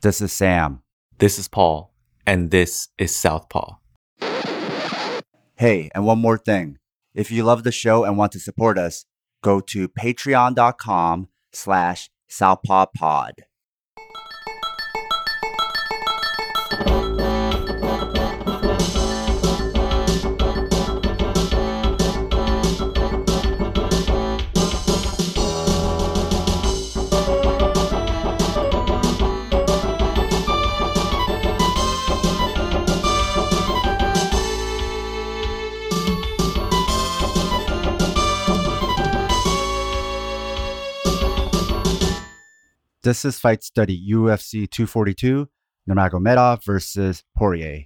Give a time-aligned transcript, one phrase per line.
[0.00, 0.82] This is Sam.
[1.18, 1.92] This is Paul,
[2.24, 3.78] and this is Southpaw.
[5.56, 6.78] Hey, and one more thing.
[7.14, 9.06] If you love the show and want to support us,
[9.42, 13.32] go to patreon.com slash southpawpod.
[43.04, 45.48] This is Fight Study UFC 242,
[45.88, 47.84] Nurmagomedov versus Poirier.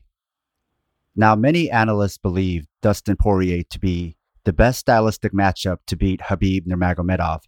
[1.15, 6.67] Now, many analysts believe Dustin Poirier to be the best stylistic matchup to beat Khabib
[6.67, 7.41] Nurmagomedov.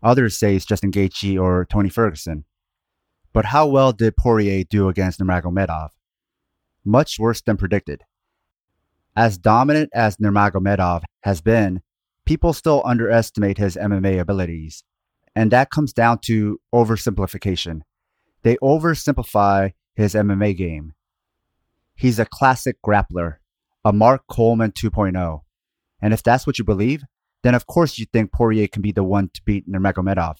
[0.00, 2.44] Others say it's Justin Gaethje or Tony Ferguson.
[3.32, 5.88] But how well did Poirier do against Nurmagomedov?
[6.84, 8.02] Much worse than predicted.
[9.16, 11.82] As dominant as Nurmagomedov has been,
[12.26, 14.84] people still underestimate his MMA abilities.
[15.34, 17.82] And that comes down to oversimplification.
[18.42, 20.94] They oversimplify his MMA game.
[21.94, 23.36] He's a classic grappler,
[23.84, 25.40] a Mark Coleman 2.0.
[26.00, 27.02] And if that's what you believe,
[27.42, 30.36] then of course you think Poirier can be the one to beat Nurmagomedov.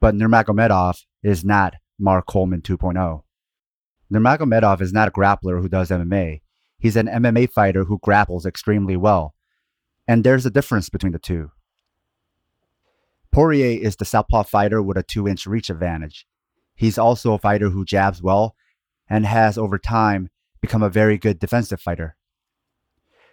[0.00, 3.22] But Nurmagomedov is not Mark Coleman 2.0.
[4.12, 6.40] Nurmagomedov is not a grappler who does MMA.
[6.78, 9.34] He's an MMA fighter who grapples extremely well.
[10.08, 11.50] And there's a difference between the two.
[13.32, 16.26] Poirier is the southpaw fighter with a two inch reach advantage.
[16.74, 18.56] He's also a fighter who jabs well
[19.08, 22.16] and has over time become a very good defensive fighter.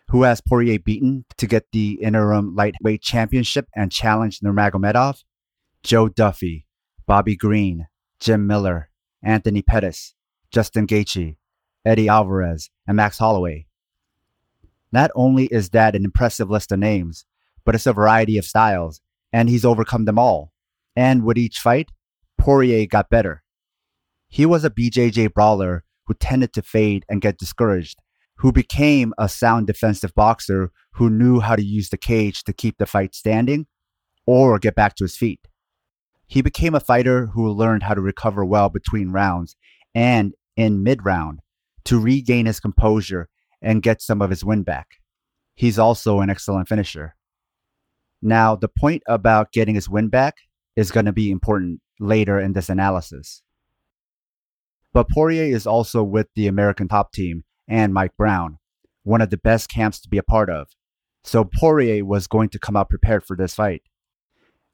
[0.10, 5.24] Who has Poirier beaten to get the interim lightweight championship and challenge Nurmagomedov?
[5.84, 6.66] Joe Duffy,
[7.06, 7.88] Bobby Green,
[8.20, 8.90] Jim Miller,
[9.24, 10.14] Anthony Pettis,
[10.52, 11.38] Justin Gaethje,
[11.84, 13.66] Eddie Alvarez, and Max Holloway.
[14.92, 17.26] Not only is that an impressive list of names,
[17.66, 19.02] but it's a variety of styles
[19.38, 20.52] and he's overcome them all.
[20.96, 21.92] And with each fight,
[22.40, 23.44] Poirier got better.
[24.28, 28.00] He was a BJJ brawler who tended to fade and get discouraged,
[28.38, 32.80] who became a sound defensive boxer who knew how to use the cage to keep
[32.80, 33.68] the fight standing
[34.26, 35.42] or get back to his feet.
[36.26, 39.56] He became a fighter who learned how to recover well between rounds
[39.94, 41.42] and in mid round
[41.86, 43.30] to regain his composure
[43.62, 44.88] and get some of his win back.
[45.54, 47.17] He's also an excellent finisher.
[48.22, 50.36] Now, the point about getting his win back
[50.76, 53.42] is going to be important later in this analysis.
[54.94, 58.58] But Poirier is also with the American top team and Mike Brown,
[59.04, 60.70] one of the best camps to be a part of.
[61.24, 63.84] So Poirier was going to come out prepared for this fight.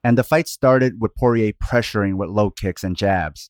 [0.03, 3.49] And the fight started with Poirier pressuring with low kicks and jabs.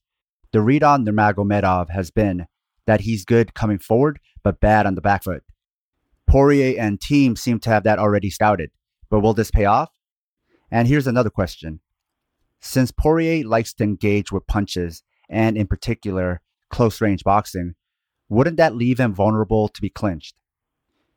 [0.52, 2.48] The read on Nurmagomedov has been
[2.86, 5.44] that he's good coming forward, but bad on the back foot.
[6.28, 8.72] Poirier and team seem to have that already scouted.
[9.14, 9.92] But will this pay off?
[10.72, 11.82] And here's another question.
[12.62, 16.42] Since Poirier likes to engage with punches, and in particular,
[16.72, 17.76] close range boxing,
[18.28, 20.34] wouldn't that leave him vulnerable to be clinched?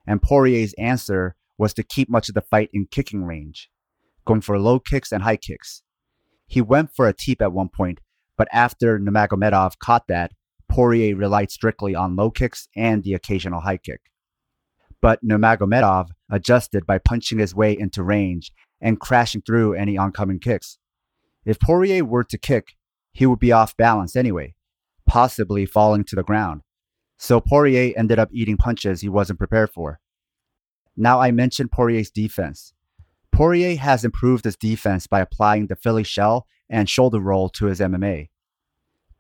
[0.07, 3.71] And Poirier's answer was to keep much of the fight in kicking range,
[4.27, 5.83] going for low kicks and high kicks.
[6.47, 8.01] He went for a teep at one point,
[8.37, 10.33] but after Nurmagomedov caught that,
[10.69, 14.03] Poirier relied strictly on low kicks and the occasional high kick.
[15.01, 20.79] But Nurmagomedov adjusted by punching his way into range and crashing through any oncoming kicks.
[21.45, 22.77] If Poirier were to kick,
[23.13, 24.55] he would be off balance anyway,
[25.07, 26.63] possibly falling to the ground.
[27.19, 30.01] So Poirier ended up eating punches he wasn't prepared for.
[30.97, 32.75] Now I mentioned Poirier's defense.
[33.33, 37.81] Poirier has improved his defense by applying the Philly shell and shoulder roll to his
[37.81, 38.31] MMA.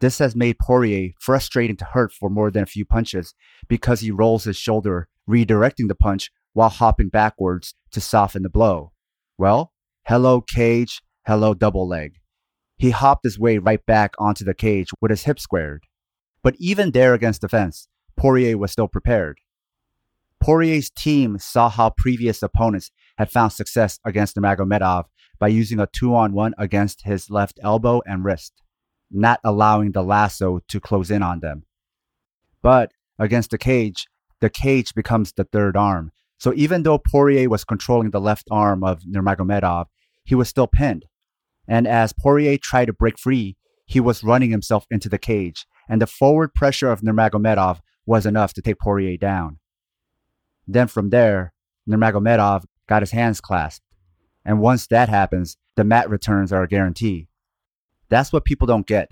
[0.01, 3.35] This has made Poirier frustrating to hurt for more than a few punches
[3.69, 8.93] because he rolls his shoulder, redirecting the punch while hopping backwards to soften the blow.
[9.39, 9.73] Well,
[10.07, 12.15] hello cage, hello double leg.
[12.79, 15.84] He hopped his way right back onto the cage with his hip squared.
[16.43, 19.39] But even there against the fence, Poirier was still prepared.
[20.41, 25.05] Poirier's team saw how previous opponents had found success against Nurmagomedov
[25.39, 28.63] by using a two-on-one against his left elbow and wrist,
[29.11, 31.65] not allowing the lasso to close in on them.
[32.63, 34.07] But against the cage,
[34.41, 38.84] the cage becomes the third arm, so even though Poirier was controlling the left arm
[38.84, 39.86] of Nurmagomedov,
[40.24, 41.06] he was still pinned.
[41.66, 43.56] And as Poirier tried to break free,
[43.86, 48.53] he was running himself into the cage, and the forward pressure of Nurmagomedov was enough
[48.54, 49.59] to take Poirier down.
[50.66, 51.53] Then from there,
[51.88, 53.84] Nurmagomedov got his hands clasped.
[54.44, 57.28] And once that happens, the mat returns are a guarantee.
[58.09, 59.09] That's what people don't get.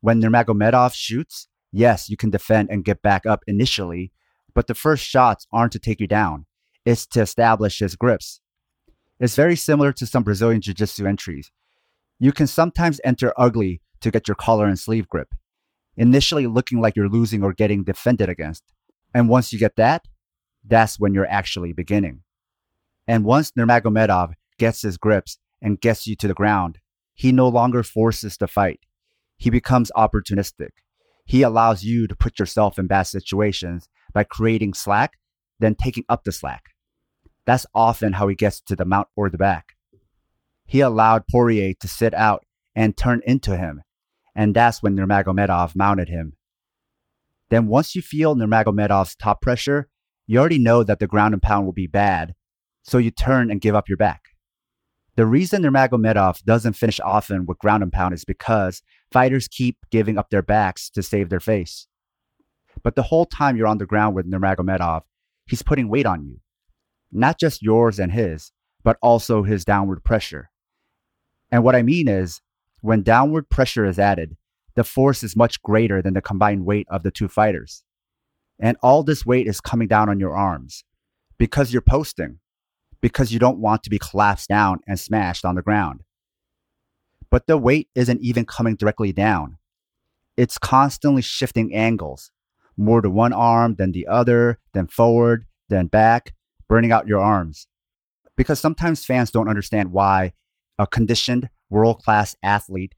[0.00, 4.12] when Nurmagomedov shoots, yes, you can defend and get back up initially,
[4.56, 6.46] but the first shots aren't to take you down.
[6.86, 8.40] It's to establish his grips.
[9.20, 11.52] It's very similar to some Brazilian Jiu Jitsu entries.
[12.18, 15.34] You can sometimes enter ugly to get your collar and sleeve grip,
[15.98, 18.64] initially looking like you're losing or getting defended against.
[19.12, 20.08] And once you get that,
[20.66, 22.22] that's when you're actually beginning.
[23.06, 26.78] And once Nurmagomedov gets his grips and gets you to the ground,
[27.12, 28.80] he no longer forces the fight.
[29.36, 30.70] He becomes opportunistic.
[31.26, 35.18] He allows you to put yourself in bad situations by creating slack,
[35.60, 36.70] then taking up the slack.
[37.44, 39.76] That's often how he gets to the mount or the back.
[40.64, 42.42] He allowed Poirier to sit out
[42.74, 43.82] and turn into him,
[44.34, 46.32] and that's when Nurmagomedov mounted him.
[47.50, 49.90] Then once you feel Nurmagomedov's top pressure,
[50.26, 52.34] you already know that the ground and pound will be bad,
[52.84, 54.22] so you turn and give up your back.
[55.16, 58.80] The reason Nurmagomedov doesn't finish often with ground and pound is because
[59.12, 61.86] fighters keep giving up their backs to save their face.
[62.86, 65.02] But the whole time you're on the ground with Nurmagomedov,
[65.44, 66.38] he's putting weight on you.
[67.10, 68.52] Not just yours and his,
[68.84, 70.50] but also his downward pressure.
[71.50, 72.42] And what I mean is,
[72.82, 74.36] when downward pressure is added,
[74.76, 77.82] the force is much greater than the combined weight of the two fighters.
[78.60, 80.84] And all this weight is coming down on your arms
[81.38, 82.38] because you're posting,
[83.00, 86.04] because you don't want to be collapsed down and smashed on the ground.
[87.32, 89.56] But the weight isn't even coming directly down.
[90.36, 92.30] It's constantly shifting angles,
[92.76, 96.34] more to one arm than the other, then forward, then back,
[96.68, 97.66] burning out your arms.
[98.36, 100.32] Because sometimes fans don't understand why
[100.78, 102.94] a conditioned world class athlete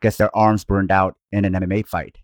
[0.00, 2.18] gets their arms burned out in an MMA fight.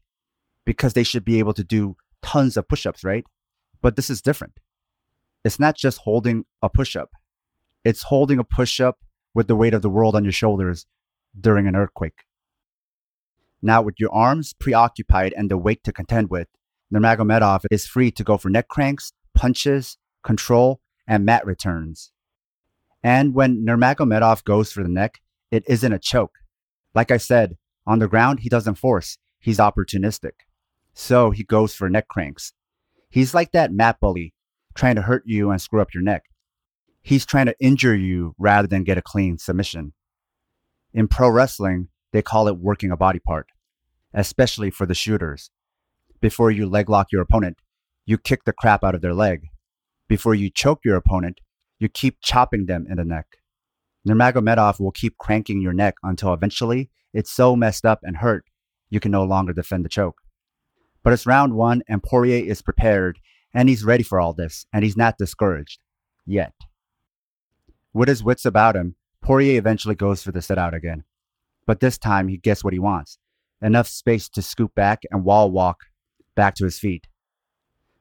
[0.67, 3.25] Because they should be able to do tons of push ups, right?
[3.81, 4.61] But this is different.
[5.45, 7.11] It's not just holding a push up,
[7.83, 8.99] it's holding a push up
[9.33, 10.87] with the weight of the world on your shoulders
[11.39, 12.25] during an earthquake.
[13.63, 16.49] Now, with your arms preoccupied and the weight to contend with,
[16.93, 22.13] Nurmagomedov is free to go for neck cranks, punches, control, and mat returns.
[23.03, 25.21] And when Nurmagomedov goes for the neck,
[25.51, 26.39] it isn't a choke.
[26.95, 27.57] Like I said,
[27.87, 30.33] on the ground, he doesn't force, he's opportunistic.
[30.93, 32.53] So he goes for neck cranks.
[33.09, 34.35] He's like that mat bully,
[34.75, 36.25] trying to hurt you and screw up your neck.
[37.03, 39.95] He's trying to injure you rather than get a clean submission.
[40.93, 43.47] In pro wrestling, they call it working a body part,
[44.13, 45.51] especially for the shooters.
[46.21, 47.59] Before you leg lock your opponent,
[48.05, 49.47] you kick the crap out of their leg.
[50.07, 51.41] Before you choke your opponent,
[51.79, 53.27] you keep chopping them in the neck.
[54.07, 58.45] Nurmagomedov will keep cranking your neck until eventually it's so messed up and hurt
[58.91, 60.21] you can no longer defend the choke.
[61.03, 63.19] But it's round one and Poirier is prepared
[63.55, 65.81] and he's ready for all this and he's not discouraged.
[66.27, 66.53] Yet.
[67.95, 71.05] With his wits about him, Poirier eventually goes for the sit out again.
[71.67, 73.19] But this time he gets what he wants
[73.63, 75.85] enough space to scoop back and wall walk
[76.41, 77.07] back to his feet.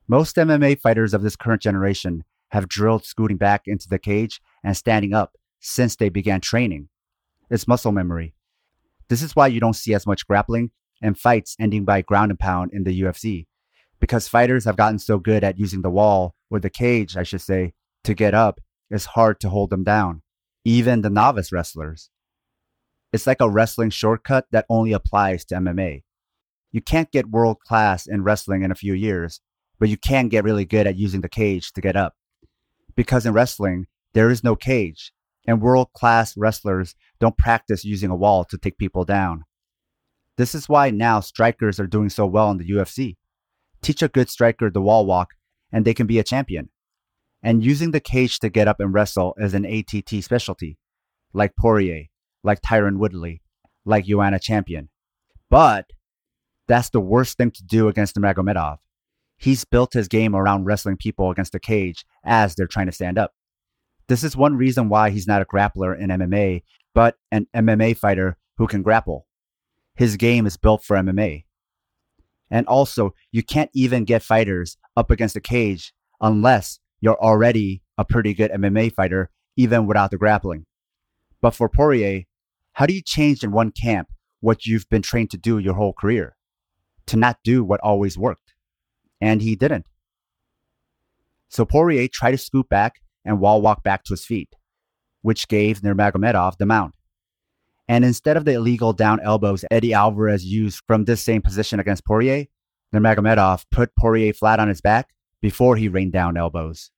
[0.07, 4.75] Most MMA fighters of this current generation have drilled scooting back into the cage and
[4.75, 6.88] standing up since they began training.
[7.50, 8.33] It's muscle memory.
[9.09, 10.71] This is why you don't see as much grappling
[11.01, 13.47] and fights ending by ground and pound in the UFC,
[14.00, 17.42] because fighters have gotten so good at using the wall, or the cage, I should
[17.42, 17.74] say,
[18.06, 20.21] to get up, it's hard to hold them down
[20.65, 22.09] even the novice wrestlers.
[23.12, 26.03] It's like a wrestling shortcut that only applies to MMA.
[26.71, 29.42] You can't get world class in wrestling in a few years,
[29.80, 32.14] but you can get really good at using the cage to get up.
[32.95, 35.11] Because in wrestling, there is no cage,
[35.47, 39.44] and world class wrestlers don't practice using a wall to take people down.
[40.38, 43.18] This is why now strikers are doing so well in the UFC.
[43.81, 45.30] Teach a good striker the wall walk,
[45.71, 46.69] and they can be a champion
[47.42, 50.78] and using the cage to get up and wrestle is an ATT specialty,
[51.33, 52.06] like Poirier,
[52.44, 53.42] like Tyron Woodley,
[53.85, 54.90] like Joanna Champion.
[55.49, 55.85] But
[56.69, 58.78] that's the worst thing to do against Nurmagomedov.
[59.38, 63.18] He's built his game around wrestling people against the cage as they're trying to stand
[63.18, 63.33] up.
[64.07, 68.38] This is one reason why he's not a grappler in MMA, but an MMA fighter
[68.57, 69.26] who can grapple.
[69.95, 71.45] His game is built for MMA.
[72.52, 78.06] And also, you can't even get fighters up against the cage unless you're already a
[78.06, 80.66] pretty good MMA fighter, even without the grappling.
[81.42, 82.23] But for Poirier,
[82.73, 84.09] how do you change in one camp
[84.40, 86.35] what you've been trained to do your whole career?
[87.09, 88.54] To not do what always worked.
[89.19, 89.87] And he didn't.
[91.49, 94.49] So Poirier tried to scoot back and wall walk back to his feet,
[95.23, 96.94] which gave Nurmagomedov the mount.
[97.87, 102.06] And instead of the illegal down elbows Eddie Alvarez used from this same position against
[102.06, 102.45] Poirier,
[102.94, 105.09] Nurmagomedov put Poirier flat on his back
[105.42, 106.92] before he rained down elbows.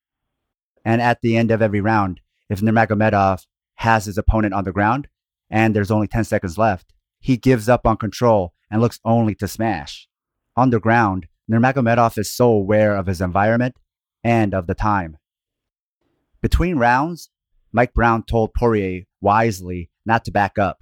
[0.83, 5.07] And at the end of every round, if Nurmagomedov has his opponent on the ground
[5.49, 9.47] and there's only 10 seconds left, he gives up on control and looks only to
[9.47, 10.07] smash.
[10.55, 13.75] On the ground, Nurmagomedov is so aware of his environment
[14.23, 15.17] and of the time.
[16.41, 17.29] Between rounds,
[17.73, 20.79] Mike Brown told Poirier wisely not to back up.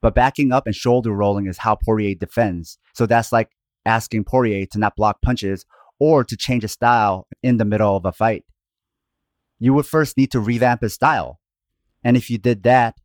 [0.00, 2.78] But backing up and shoulder rolling is how Poirier defends.
[2.94, 3.50] So that's like
[3.86, 5.64] asking Poirier to not block punches
[6.00, 8.44] or to change his style in the middle of a fight.
[9.60, 11.38] You would first need to revamp his style.
[12.02, 12.96] And if you did that,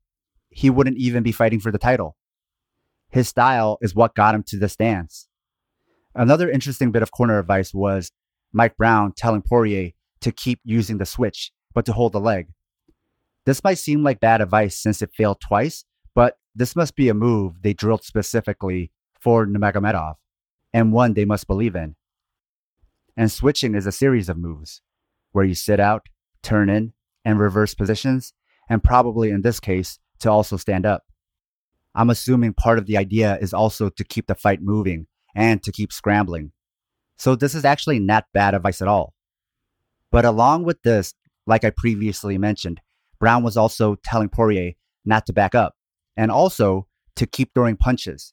[0.49, 2.15] he wouldn't even be fighting for the title.
[3.09, 5.27] His style is what got him to this stance.
[6.13, 8.11] Another interesting bit of corner advice was
[8.51, 12.47] Mike Brown telling Poirier to keep using the switch, but to hold the leg.
[13.45, 17.13] This might seem like bad advice since it failed twice, but this must be a
[17.13, 20.15] move they drilled specifically for Nurmagomedov,
[20.73, 21.95] and one they must believe in.
[23.15, 24.81] And switching is a series of moves
[25.31, 26.07] where you sit out,
[26.41, 28.33] turn in, and reverse positions,
[28.69, 31.03] and probably in this case, to also stand up.
[31.97, 35.71] I'm assuming part of the idea is also to keep the fight moving and to
[35.71, 36.51] keep scrambling.
[37.17, 39.15] So this is actually not bad advice at all.
[40.11, 41.15] But along with this,
[41.47, 42.81] like I previously mentioned,
[43.19, 44.73] Brown was also telling Poirier
[45.05, 45.73] not to back up
[46.15, 48.31] and also to keep throwing punches.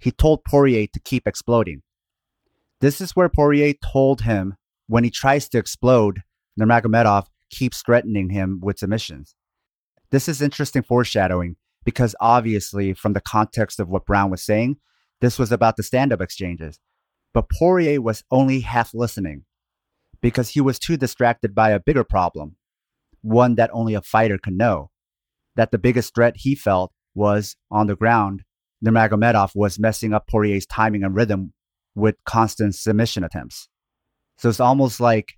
[0.00, 1.82] He told Poirier to keep exploding.
[2.80, 4.56] This is where Poirier told him
[4.88, 6.22] when he tries to explode,
[6.60, 9.36] Nurmagomedov keeps threatening him with submissions.
[10.10, 11.54] This is interesting foreshadowing
[11.88, 14.76] because obviously, from the context of what Brown was saying,
[15.22, 16.78] this was about the stand up exchanges.
[17.32, 19.46] But Poirier was only half listening
[20.20, 22.56] because he was too distracted by a bigger problem,
[23.22, 24.90] one that only a fighter could know.
[25.56, 28.42] That the biggest threat he felt was on the ground.
[28.84, 31.54] Nurmagomedov was messing up Poirier's timing and rhythm
[31.94, 33.66] with constant submission attempts.
[34.36, 35.32] So it's almost like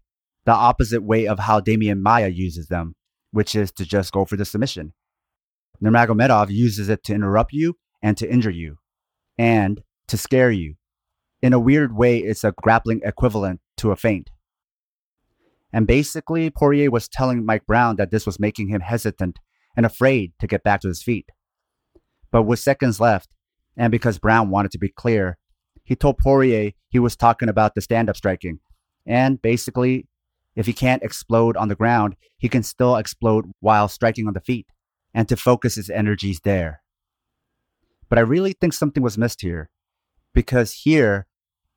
[0.46, 2.96] the opposite way of how Demian Maya uses them,
[3.30, 4.94] which is to just go for the submission.
[5.82, 8.76] Nurmagomedov uses it to interrupt you and to injure you,
[9.38, 10.74] and to scare you.
[11.42, 14.30] In a weird way, it's a grappling equivalent to a feint.
[15.72, 19.38] And basically, Poirier was telling Mike Brown that this was making him hesitant
[19.76, 21.30] and afraid to get back to his feet.
[22.30, 23.30] But with seconds left,
[23.76, 25.38] and because Brown wanted to be clear,
[25.84, 28.60] he told Poirier he was talking about the stand up striking.
[29.06, 30.06] And basically,
[30.54, 34.40] if he can't explode on the ground, he can still explode while striking on the
[34.40, 34.66] feet
[35.14, 36.82] and to focus his energies there.
[38.08, 39.70] But I really think something was missed here
[40.34, 41.26] because here,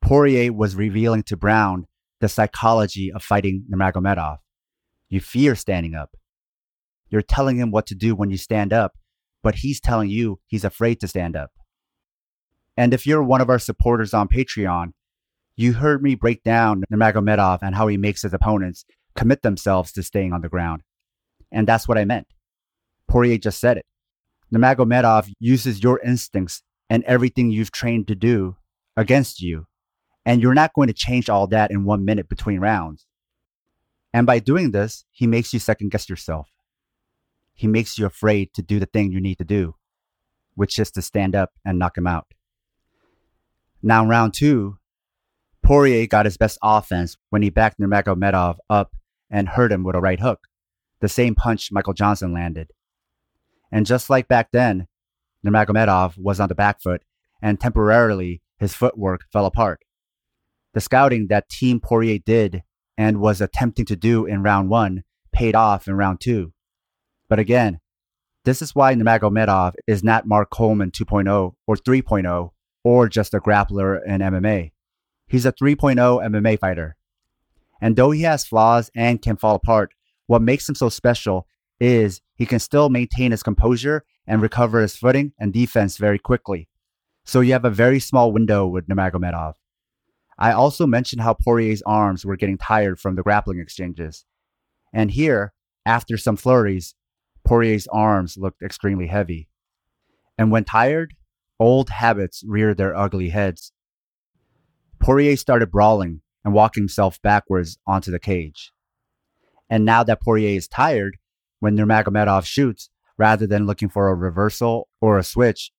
[0.00, 1.86] Poirier was revealing to Brown
[2.20, 4.38] the psychology of fighting Nurmagomedov.
[5.08, 6.16] You fear standing up.
[7.08, 8.92] You're telling him what to do when you stand up,
[9.42, 11.52] but he's telling you he's afraid to stand up.
[12.76, 14.92] And if you're one of our supporters on Patreon,
[15.56, 20.02] you heard me break down Nurmagomedov and how he makes his opponents commit themselves to
[20.02, 20.82] staying on the ground.
[21.52, 22.26] And that's what I meant.
[23.08, 23.86] Poirier just said it.
[24.52, 28.56] Nurmagomedov uses your instincts and everything you've trained to do
[28.96, 29.66] against you.
[30.26, 33.06] And you're not going to change all that in one minute between rounds.
[34.12, 36.48] And by doing this, he makes you second guess yourself.
[37.52, 39.74] He makes you afraid to do the thing you need to do,
[40.54, 42.26] which is to stand up and knock him out.
[43.82, 44.78] Now, round two,
[45.62, 48.92] Poirier got his best offense when he backed Nurmagomedov up
[49.30, 50.46] and hurt him with a right hook,
[51.00, 52.70] the same punch Michael Johnson landed.
[53.74, 54.86] And just like back then,
[55.44, 57.02] Nurmagomedov was on the back foot
[57.42, 59.80] and temporarily his footwork fell apart.
[60.74, 62.62] The scouting that Team Poirier did
[62.96, 65.02] and was attempting to do in round one
[65.32, 66.52] paid off in round two.
[67.28, 67.80] But again,
[68.44, 72.50] this is why Nurmagomedov is not Mark Coleman 2.0 or 3.0
[72.84, 74.70] or just a grappler in MMA.
[75.26, 76.94] He's a 3.0 MMA fighter.
[77.80, 79.94] And though he has flaws and can fall apart,
[80.28, 81.48] what makes him so special
[81.80, 86.68] is he can still maintain his composure and recover his footing and defense very quickly.
[87.24, 89.54] So you have a very small window with Nurmagomedov.
[90.38, 94.24] I also mentioned how Poirier's arms were getting tired from the grappling exchanges.
[94.92, 95.52] And here,
[95.86, 96.94] after some flurries,
[97.44, 99.48] Poirier's arms looked extremely heavy.
[100.36, 101.14] And when tired,
[101.60, 103.72] old habits reared their ugly heads.
[105.00, 108.72] Poirier started brawling and walking himself backwards onto the cage.
[109.70, 111.18] And now that Poirier is tired,
[111.64, 115.72] when Nurmagomedov shoots, rather than looking for a reversal or a switch,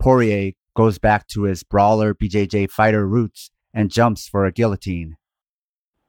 [0.00, 5.16] Poirier goes back to his brawler BJJ fighter roots and jumps for a guillotine.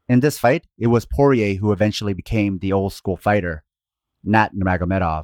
[0.07, 3.63] In this fight, it was Poirier who eventually became the old school fighter,
[4.23, 5.23] not Nurmagomedov.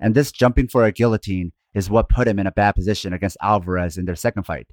[0.00, 3.36] And this jumping for a guillotine is what put him in a bad position against
[3.42, 4.68] Alvarez in their second fight,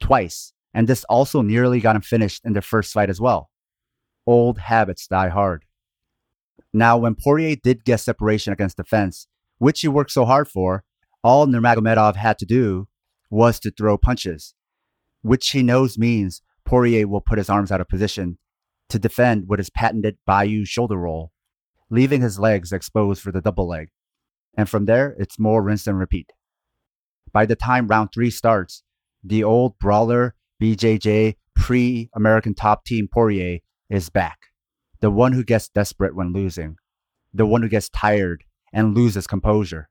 [0.00, 3.50] twice and this also nearly got him finished in their first fight as well.
[4.26, 5.66] Old habits die hard.
[6.72, 9.26] Now, when Poirier did get separation against the fence,
[9.58, 10.84] which he worked so hard for,
[11.22, 12.88] all Nurmagomedov had to do
[13.30, 14.54] was to throw punches,
[15.22, 18.38] which he knows means Poirier will put his arms out of position
[18.88, 21.32] to defend with his patented Bayou shoulder roll,
[21.90, 23.88] leaving his legs exposed for the double leg.
[24.56, 26.30] And from there, it's more rinse and repeat.
[27.32, 28.82] By the time round three starts,
[29.22, 34.49] the old brawler BJJ pre American top team Poirier is back.
[35.00, 36.76] The one who gets desperate when losing.
[37.32, 39.88] The one who gets tired and loses composure.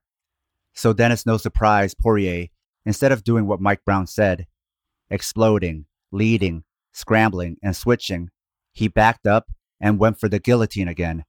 [0.74, 2.46] So then it's no surprise Poirier,
[2.86, 4.46] instead of doing what Mike Brown said,
[5.10, 8.30] exploding, leading, scrambling, and switching,
[8.72, 9.50] he backed up
[9.80, 11.24] and went for the guillotine again.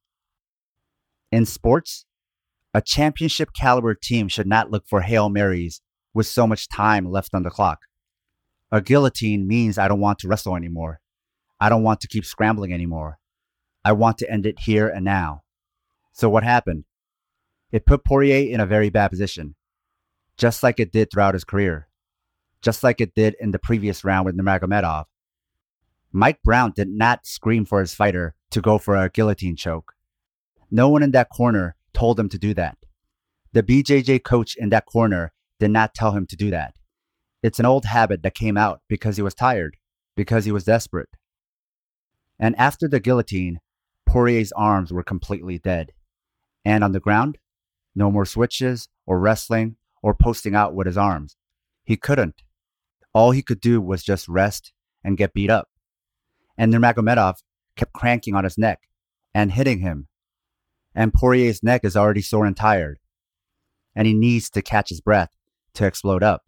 [1.31, 2.05] In sports,
[2.73, 5.81] a championship caliber team should not look for Hail Marys
[6.13, 7.79] with so much time left on the clock.
[8.71, 10.99] A guillotine means I don't want to wrestle anymore.
[11.59, 13.17] I don't want to keep scrambling anymore.
[13.83, 15.43] I want to end it here and now.
[16.11, 16.85] So what happened?
[17.71, 19.55] It put Poirier in a very bad position,
[20.37, 21.87] just like it did throughout his career,
[22.61, 25.05] just like it did in the previous round with Nurmagomedov.
[26.11, 29.93] Mike Brown did not scream for his fighter to go for a guillotine choke.
[30.69, 32.77] No one in that corner told him to do that.
[33.53, 36.75] The BJJ coach in that corner did not tell him to do that.
[37.41, 39.77] It's an old habit that came out because he was tired,
[40.15, 41.09] because he was desperate.
[42.39, 43.59] And after the guillotine,
[44.11, 45.93] Poirier's arms were completely dead.
[46.65, 47.37] And on the ground,
[47.95, 51.37] no more switches or wrestling or posting out with his arms.
[51.83, 52.43] He couldn't.
[53.13, 55.69] All he could do was just rest and get beat up
[56.61, 57.41] and Nurmagomedov
[57.75, 58.81] kept cranking on his neck
[59.33, 60.07] and hitting him.
[60.93, 62.99] And Poirier's neck is already sore and tired,
[63.95, 65.31] and he needs to catch his breath
[65.73, 66.43] to explode up.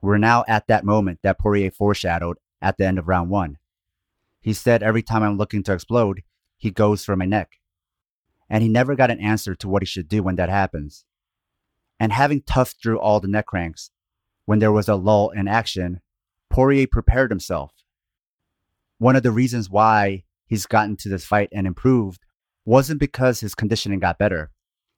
[0.00, 3.58] We're now at that moment that Poirier foreshadowed at the end of round one.
[4.42, 6.22] He said, Every time I'm looking to explode,
[6.58, 7.52] he goes for my neck.
[8.50, 11.06] And he never got an answer to what he should do when that happens.
[11.98, 13.90] And having toughed through all the neck cranks,
[14.44, 16.00] when there was a lull in action,
[16.50, 17.72] Poirier prepared himself
[19.02, 22.24] one of the reasons why he's gotten to this fight and improved
[22.64, 24.52] wasn't because his conditioning got better.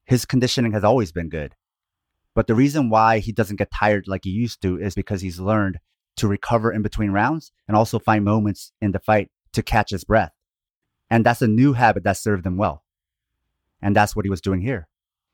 [0.05, 1.55] His conditioning has always been good.
[2.35, 5.41] But the reason why he doesn't get tired like he used to is because he's
[5.41, 5.79] learned
[6.17, 10.05] to recover in between rounds and also find moments in the fight to catch his
[10.05, 10.33] breath.
[11.11, 12.85] And that's a new habit that served him well.
[13.81, 14.89] And that's what he was doing here.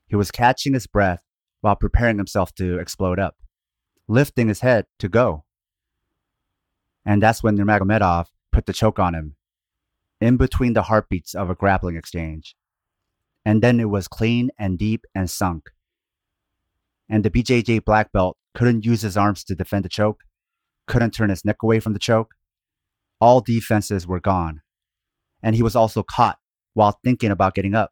[0.07, 1.23] He was catching his breath
[1.61, 3.37] while preparing himself to explode up,
[4.07, 5.45] lifting his head to go.
[7.05, 9.35] And that's when Nurmagomedov put the choke on him,
[10.19, 12.55] in between the heartbeats of a grappling exchange.
[13.45, 15.69] And then it was clean and deep and sunk.
[17.09, 20.23] And the BJJ black belt couldn't use his arms to defend the choke,
[20.87, 22.33] couldn't turn his neck away from the choke.
[23.21, 24.61] All defenses were gone.
[25.43, 26.39] And he was also caught
[26.73, 27.91] while thinking about getting up.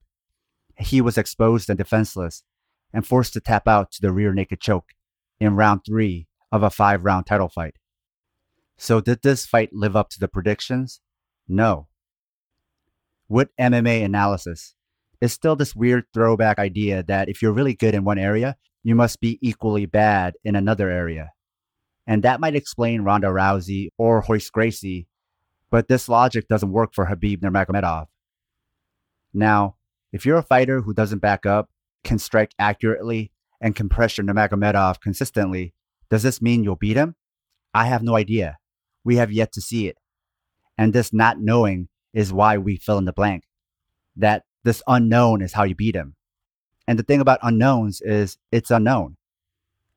[0.77, 2.43] He was exposed and defenseless
[2.91, 4.93] and forced to tap out to the rear naked choke
[5.39, 7.75] in round three of a five round title fight.
[8.77, 11.01] So, did this fight live up to the predictions?
[11.47, 11.87] No.
[13.27, 14.73] With MMA analysis,
[15.21, 18.95] it's still this weird throwback idea that if you're really good in one area, you
[18.95, 21.31] must be equally bad in another area.
[22.07, 25.07] And that might explain Ronda Rousey or Royce Gracie,
[25.69, 28.07] but this logic doesn't work for Khabib Nurmagomedov.
[29.33, 29.75] Now,
[30.11, 31.69] if you're a fighter who doesn't back up,
[32.03, 35.73] can strike accurately, and can pressure Nurmagomedov consistently,
[36.09, 37.15] does this mean you'll beat him?
[37.73, 38.57] I have no idea.
[39.03, 39.97] We have yet to see it.
[40.77, 43.43] And this not knowing is why we fill in the blank.
[44.15, 46.15] That this unknown is how you beat him.
[46.87, 49.17] And the thing about unknowns is it's unknown.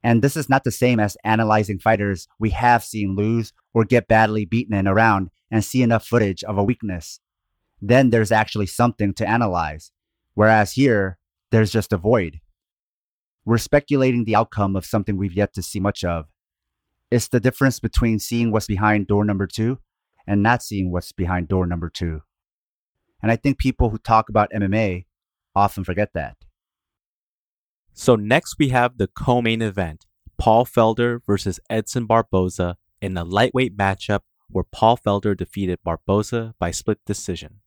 [0.02, 4.08] And this is not the same as analyzing fighters we have seen lose or get
[4.08, 7.20] badly beaten in a round and see enough footage of a weakness.
[7.80, 9.92] Then there's actually something to analyze.
[10.34, 11.18] Whereas here,
[11.50, 12.40] there's just a void.
[13.44, 16.26] We're speculating the outcome of something we've yet to see much of,
[17.10, 19.78] it's the difference between seeing what's behind door number two
[20.26, 22.22] and not seeing what's behind door number two.
[23.22, 25.04] And I think people who talk about MMA
[25.54, 26.38] often forget that.
[27.92, 30.06] So next we have the co-main event,
[30.38, 34.20] Paul Felder versus Edson Barboza in a lightweight matchup
[34.52, 37.60] where Paul Felder defeated Barboza by split decision.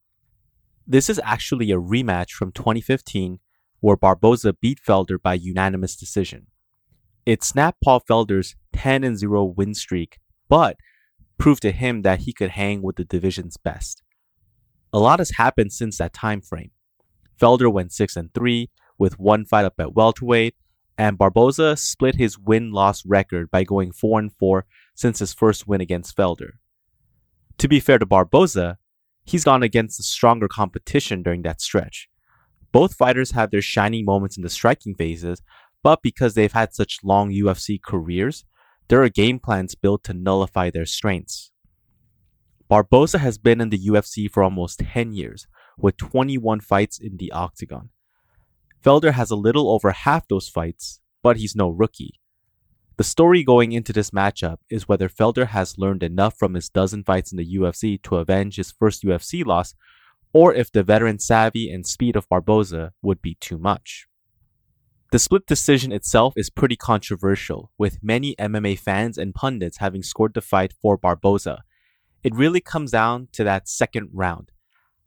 [0.88, 3.40] This is actually a rematch from 2015
[3.80, 6.48] where Barboza beat Felder by unanimous decision.
[7.26, 10.78] It snapped Paul Felder's 10 0 win streak, but
[11.38, 14.04] proved to him that he could hang with the division's best.
[14.94, 16.72] A lot has happened since that time frame.
[17.40, 20.56] Felder went 6 and 3 with one fight up at welterweight,
[20.98, 25.82] and Barboza split his win-loss record by going 4 and 4 since his first win
[25.82, 26.54] against Felder.
[27.58, 28.78] To be fair to Barboza,
[29.24, 32.10] he's gone against a stronger competition during that stretch.
[32.72, 35.42] Both fighters have their shining moments in the striking phases,
[35.82, 38.44] but because they've had such long UFC careers,
[38.88, 41.52] there are game plans built to nullify their strengths.
[42.68, 47.32] Barboza has been in the UFC for almost 10 years, with 21 fights in the
[47.32, 47.90] octagon.
[48.84, 52.20] Felder has a little over half those fights, but he's no rookie.
[52.98, 57.04] The story going into this matchup is whether Felder has learned enough from his dozen
[57.04, 59.76] fights in the UFC to avenge his first UFC loss,
[60.32, 64.08] or if the veteran savvy and speed of Barboza would be too much.
[65.12, 70.34] The split decision itself is pretty controversial, with many MMA fans and pundits having scored
[70.34, 71.64] the fight for Barboza.
[72.24, 74.52] It really comes down to that second round.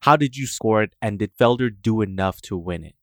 [0.01, 2.95] How did you score it, and did Felder do enough to win it?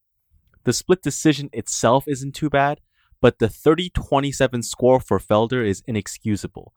[0.64, 2.80] The split decision itself isn't too bad,
[3.20, 6.72] but the 30 27 score for Felder is inexcusable.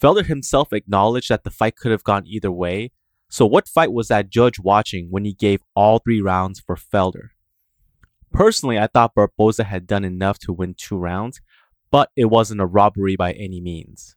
[0.00, 2.90] Felder himself acknowledged that the fight could have gone either way.
[3.28, 7.28] So, what fight was that judge watching when he gave all three rounds for Felder?
[8.32, 11.40] Personally, I thought Barboza had done enough to win two rounds,
[11.90, 14.16] but it wasn't a robbery by any means.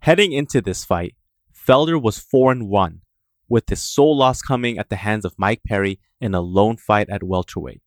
[0.00, 1.16] Heading into this fight,
[1.52, 3.00] Felder was 4 and 1,
[3.48, 7.08] with his sole loss coming at the hands of Mike Perry in a lone fight
[7.10, 7.82] at welterweight.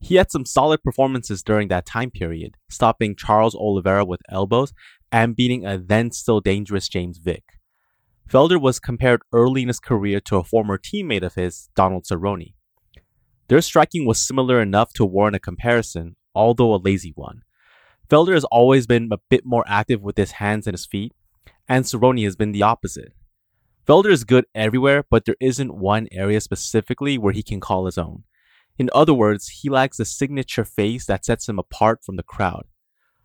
[0.00, 4.72] He had some solid performances during that time period, stopping Charles Oliveira with elbows
[5.10, 7.44] and beating a then still dangerous James Vick.
[8.30, 12.54] Felder was compared early in his career to a former teammate of his, Donald Cerrone.
[13.48, 17.42] Their striking was similar enough to warrant a comparison, although a lazy one.
[18.08, 21.12] Felder has always been a bit more active with his hands and his feet,
[21.66, 23.12] and Cerrone has been the opposite.
[23.86, 27.96] Felder is good everywhere, but there isn't one area specifically where he can call his
[27.96, 28.24] own.
[28.78, 32.66] In other words, he lacks the signature face that sets him apart from the crowd.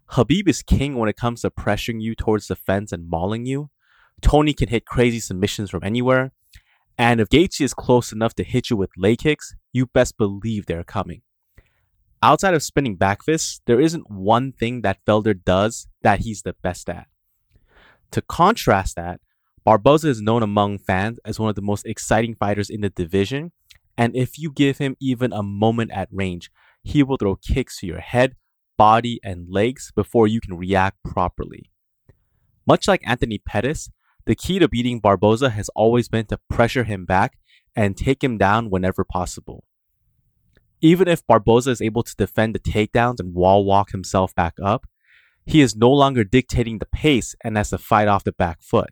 [0.10, 3.70] Khabib is king when it comes to pressuring you towards the fence and mauling you.
[4.22, 6.32] Tony can hit crazy submissions from anywhere.
[6.98, 10.66] And if Gaethje is close enough to hit you with leg kicks, you best believe
[10.66, 11.22] they're coming.
[12.22, 16.56] Outside of spinning back fists, there isn't one thing that Felder does that he's the
[16.62, 17.08] best at.
[18.12, 19.20] To contrast that,
[19.66, 23.52] Barboza is known among fans as one of the most exciting fighters in the division
[23.98, 26.52] and if you give him even a moment at range,
[26.84, 28.36] he will throw kicks to your head,
[28.78, 31.72] body, and legs before you can react properly.
[32.66, 33.90] Much like Anthony Pettis,
[34.26, 37.38] the key to beating Barboza has always been to pressure him back
[37.76, 39.66] and take him down whenever possible.
[40.82, 44.86] Even if Barboza is able to defend the takedowns and wall walk himself back up,
[45.46, 48.90] he is no longer dictating the pace and has to fight off the back foot.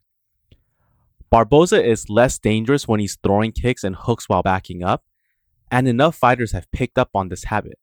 [1.31, 5.05] Barboza is less dangerous when he's throwing kicks and hooks while backing up,
[5.71, 7.79] and enough fighters have picked up on this habit.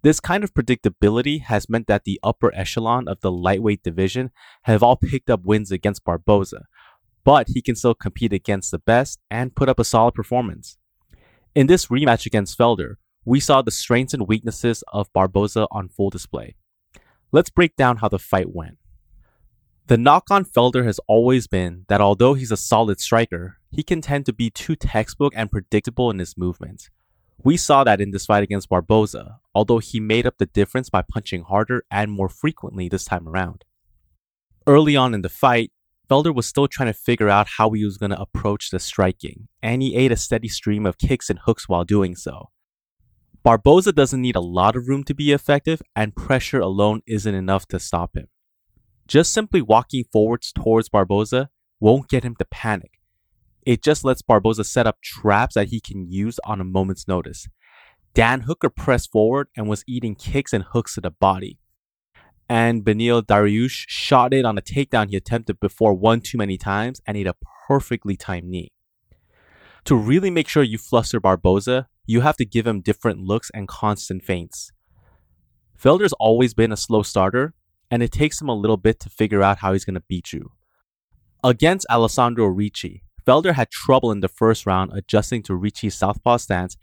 [0.00, 4.30] This kind of predictability has meant that the upper echelon of the lightweight division
[4.62, 6.64] have all picked up wins against Barboza,
[7.24, 10.78] but he can still compete against the best and put up a solid performance.
[11.54, 12.94] In this rematch against Felder,
[13.26, 16.56] we saw the strengths and weaknesses of Barboza on full display.
[17.32, 18.78] Let's break down how the fight went.
[19.88, 24.00] The knock on Felder has always been that although he's a solid striker, he can
[24.00, 26.88] tend to be too textbook and predictable in his movements.
[27.42, 31.02] We saw that in this fight against Barboza, although he made up the difference by
[31.02, 33.64] punching harder and more frequently this time around.
[34.68, 35.72] Early on in the fight,
[36.08, 39.48] Felder was still trying to figure out how he was going to approach the striking,
[39.60, 42.50] and he ate a steady stream of kicks and hooks while doing so.
[43.42, 47.66] Barboza doesn't need a lot of room to be effective, and pressure alone isn't enough
[47.68, 48.28] to stop him.
[49.12, 52.92] Just simply walking forwards towards Barboza won't get him to panic.
[53.66, 57.46] It just lets Barboza set up traps that he can use on a moment's notice.
[58.14, 61.58] Dan Hooker pressed forward and was eating kicks and hooks to the body.
[62.48, 67.02] And Beneil Dariush shot it on a takedown he attempted before one too many times
[67.06, 67.36] and ate a
[67.68, 68.72] perfectly timed knee.
[69.84, 73.68] To really make sure you fluster Barboza, you have to give him different looks and
[73.68, 74.72] constant feints.
[75.78, 77.52] Felder's always been a slow starter,
[77.92, 80.32] and it takes him a little bit to figure out how he's going to beat
[80.32, 80.52] you.
[81.44, 86.78] Against Alessandro Ricci, Felder had trouble in the first round adjusting to Ricci's southpaw stance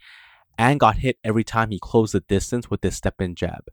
[0.56, 3.64] and got hit every time he closed the distance with his step in jab.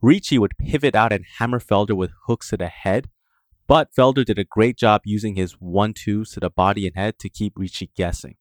[0.00, 3.10] Ricci would pivot out and hammer Felder with hooks to the head,
[3.66, 7.18] but Felder did a great job using his 1 2s to the body and head
[7.18, 8.36] to keep Ricci guessing.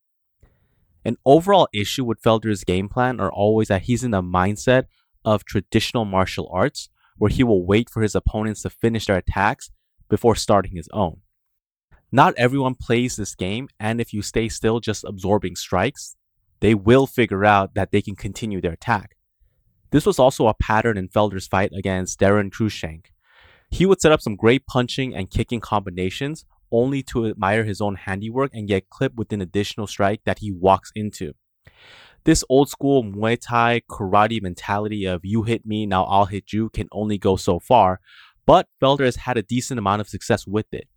[1.03, 4.83] An overall issue with Felder's game plan are always that he's in the mindset
[5.23, 9.71] of traditional martial arts, where he will wait for his opponents to finish their attacks
[10.09, 11.21] before starting his own.
[12.11, 16.15] Not everyone plays this game, and if you stay still just absorbing strikes,
[16.59, 19.15] they will figure out that they can continue their attack.
[19.91, 23.07] This was also a pattern in Felder's fight against Daron Cruickshank.
[23.69, 27.95] He would set up some great punching and kicking combinations only to admire his own
[27.95, 31.33] handiwork and get clipped with an additional strike that he walks into.
[32.25, 36.69] This old school Muay Thai karate mentality of you hit me, now I'll hit you
[36.71, 37.99] can only go so far,
[38.47, 40.87] but Felder has had a decent amount of success with it.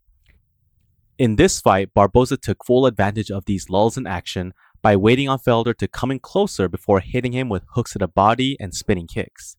[1.18, 5.38] In this fight, Barboza took full advantage of these lulls in action by waiting on
[5.38, 9.06] Felder to come in closer before hitting him with hooks to the body and spinning
[9.06, 9.58] kicks.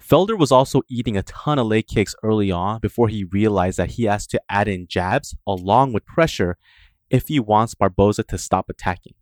[0.00, 3.92] Felder was also eating a ton of leg kicks early on before he realized that
[3.92, 6.56] he has to add in jabs along with pressure
[7.10, 9.14] if he wants Barboza to stop attacking.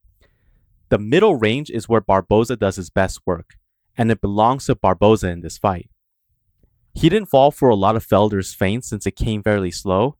[0.94, 3.56] The middle range is where Barboza does his best work,
[3.98, 5.90] and it belongs to Barboza in this fight.
[6.92, 10.18] He didn't fall for a lot of Felder's feints since it came fairly slow,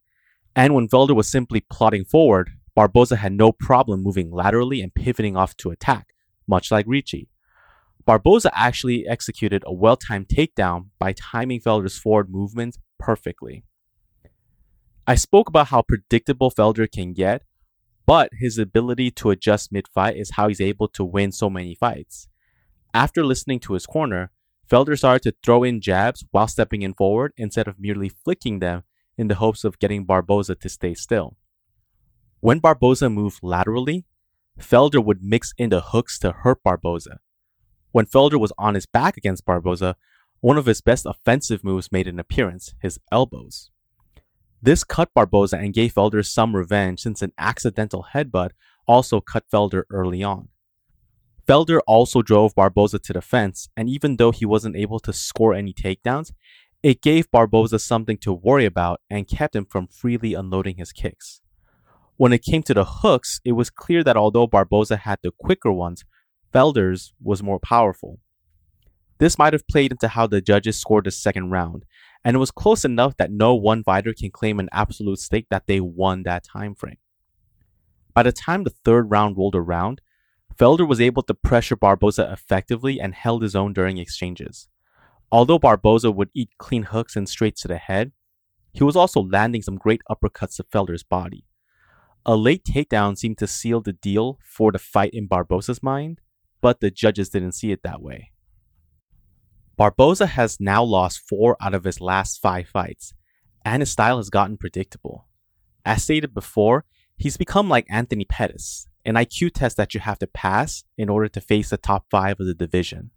[0.57, 5.37] and when Felder was simply plodding forward, Barboza had no problem moving laterally and pivoting
[5.37, 6.09] off to attack,
[6.49, 7.29] much like Ricci.
[8.05, 13.63] Barboza actually executed a well timed takedown by timing Felder's forward movement perfectly.
[15.07, 17.43] I spoke about how predictable Felder can get,
[18.07, 21.75] but his ability to adjust mid fight is how he's able to win so many
[21.75, 22.29] fights.
[22.93, 24.31] After listening to his corner,
[24.71, 28.85] Felder started to throw in jabs while stepping in forward instead of merely flicking them
[29.17, 31.37] in the hopes of getting Barboza to stay still.
[32.41, 34.05] When Barboza moved laterally,
[34.59, 37.19] Felder would mix in the hooks to hurt Barboza.
[37.93, 39.97] When Felder was on his back against Barboza,
[40.41, 43.71] one of his best offensive moves made an appearance, his elbows.
[44.65, 48.53] This cut Barboza and gave Felder some revenge since an accidental headbutt
[48.89, 50.49] also cut Felder early on.
[51.47, 55.53] Felder also drove Barboza to the fence, and even though he wasn't able to score
[55.53, 56.33] any takedowns,
[56.83, 61.43] it gave Barboza something to worry about and kept him from freely unloading his kicks.
[62.17, 65.73] When it came to the hooks, it was clear that although Barboza had the quicker
[65.73, 66.07] ones,
[66.55, 68.19] Felder's was more powerful.
[69.19, 71.85] This might have played into how the judges scored the second round,
[72.25, 75.67] and it was close enough that no one fighter can claim an absolute stake that
[75.67, 76.97] they won that time frame.
[78.15, 80.01] By the time the third round rolled around,
[80.57, 84.69] Felder was able to pressure Barboza effectively and held his own during exchanges.
[85.33, 88.13] Although Barboza would eat clean hooks and straights to the head,
[88.73, 91.45] he was also landing some great uppercuts to Felder's body.
[92.25, 96.21] A late takedown seemed to seal the deal for the fight in Barboza's mind,
[96.61, 98.31] but the judges didn't see it that way.
[99.77, 103.13] Barboza has now lost four out of his last five fights,
[103.65, 105.27] and his style has gotten predictable.
[105.85, 106.85] As stated before,
[107.17, 111.29] he's become like Anthony Pettis, an IQ test that you have to pass in order
[111.29, 113.11] to face the top five of the division.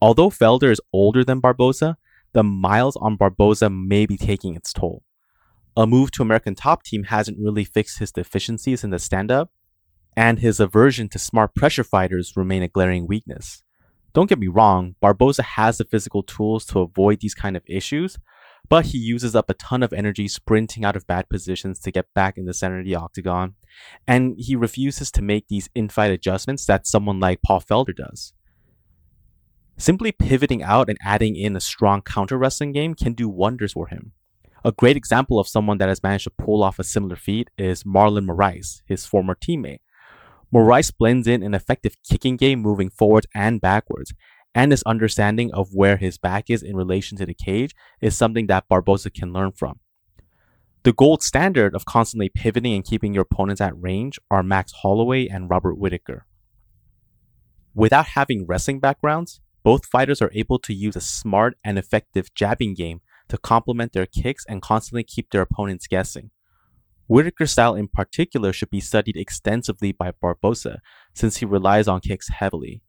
[0.00, 1.96] Although Felder is older than Barboza,
[2.32, 5.02] the miles on Barboza may be taking its toll
[5.76, 9.50] a move to American Top Team hasn't really fixed his deficiencies in the stand up,
[10.16, 13.62] and his aversion to smart pressure fighters remain a glaring weakness.
[14.16, 18.16] Don't get me wrong, Barboza has the physical tools to avoid these kind of issues,
[18.66, 22.06] but he uses up a ton of energy sprinting out of bad positions to get
[22.14, 23.56] back in the center of the octagon,
[24.08, 28.32] and he refuses to make these in-fight adjustments that someone like Paul Felder does.
[29.76, 33.88] Simply pivoting out and adding in a strong counter wrestling game can do wonders for
[33.88, 34.12] him.
[34.64, 37.84] A great example of someone that has managed to pull off a similar feat is
[37.84, 39.80] Marlon Moraes, his former teammate.
[40.54, 44.12] Moraes blends in an effective kicking game moving forwards and backwards,
[44.54, 48.46] and his understanding of where his back is in relation to the cage is something
[48.46, 49.80] that Barboza can learn from.
[50.84, 55.26] The gold standard of constantly pivoting and keeping your opponents at range are Max Holloway
[55.26, 56.26] and Robert Whitaker.
[57.74, 62.72] Without having wrestling backgrounds, both fighters are able to use a smart and effective jabbing
[62.72, 66.30] game to complement their kicks and constantly keep their opponents guessing.
[67.08, 70.80] Whitaker's style in particular should be studied extensively by Barboza
[71.14, 72.82] since he relies on kicks heavily.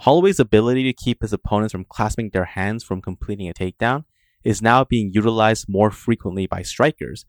[0.00, 4.04] Holloway's ability to keep his opponents from clasping their hands from completing a takedown
[4.42, 7.24] is now being utilized more frequently by strikers,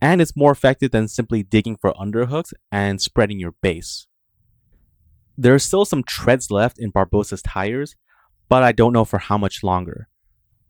[0.00, 4.06] and it's more effective than simply digging for underhooks and spreading your base.
[5.36, 7.94] There are still some treads left in Barboza's tires,
[8.48, 10.08] but I don't know for how much longer.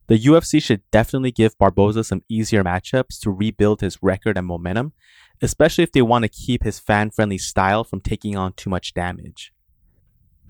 [0.08, 4.94] The UFC should definitely give Barboza some easier matchups to rebuild his record and momentum,
[5.42, 8.94] especially if they want to keep his fan friendly style from taking on too much
[8.94, 9.52] damage.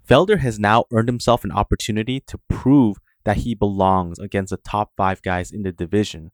[0.08, 4.92] Felder has now earned himself an opportunity to prove that he belongs against the top
[4.96, 6.30] five guys in the division,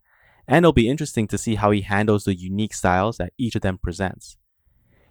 [0.46, 3.62] and it'll be interesting to see how he handles the unique styles that each of
[3.62, 4.36] them presents.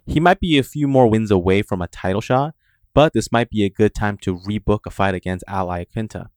[0.06, 2.54] He might be a few more wins away from a title shot,
[2.94, 6.28] but this might be a good time to rebook a fight against Al Iaquinta.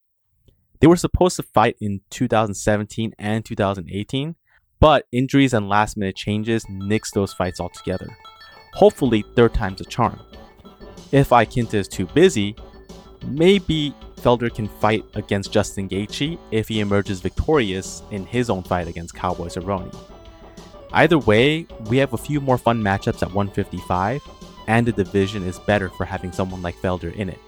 [0.79, 4.35] They were supposed to fight in 2017 and 2018,
[4.79, 8.07] but injuries and last minute changes nixed those fights altogether.
[8.73, 10.19] Hopefully, third time's a charm.
[11.11, 12.55] If Iaquinta is too busy,
[13.25, 18.87] maybe Felder can fight against Justin Gaethje if he emerges victorious in his own fight
[18.87, 19.95] against Cowboy Cerrone.
[20.91, 24.21] Either way, we have a few more fun matchups at 155,
[24.67, 27.39] and the division is better for having someone like Felder in it.